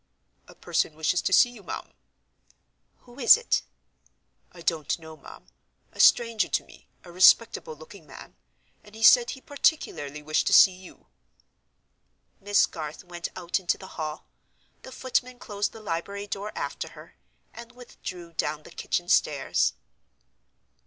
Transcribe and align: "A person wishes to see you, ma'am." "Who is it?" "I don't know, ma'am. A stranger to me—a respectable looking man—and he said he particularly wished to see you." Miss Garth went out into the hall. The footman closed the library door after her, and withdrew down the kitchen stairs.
"A 0.47 0.55
person 0.55 0.95
wishes 0.95 1.21
to 1.21 1.31
see 1.31 1.51
you, 1.51 1.61
ma'am." 1.61 1.93
"Who 3.01 3.19
is 3.19 3.37
it?" 3.37 3.61
"I 4.51 4.61
don't 4.63 4.97
know, 4.97 5.15
ma'am. 5.15 5.45
A 5.91 5.99
stranger 5.99 6.47
to 6.47 6.63
me—a 6.63 7.11
respectable 7.11 7.75
looking 7.75 8.07
man—and 8.07 8.95
he 8.95 9.03
said 9.03 9.29
he 9.29 9.41
particularly 9.41 10.23
wished 10.23 10.47
to 10.47 10.53
see 10.53 10.71
you." 10.73 11.05
Miss 12.39 12.65
Garth 12.65 13.03
went 13.03 13.29
out 13.35 13.59
into 13.59 13.77
the 13.77 13.89
hall. 13.93 14.25
The 14.81 14.91
footman 14.91 15.37
closed 15.37 15.71
the 15.71 15.81
library 15.83 16.25
door 16.25 16.51
after 16.55 16.93
her, 16.97 17.15
and 17.53 17.73
withdrew 17.73 18.33
down 18.33 18.63
the 18.63 18.71
kitchen 18.71 19.07
stairs. 19.07 19.73